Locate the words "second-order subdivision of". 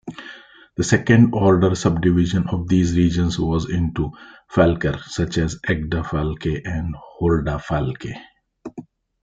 0.83-2.67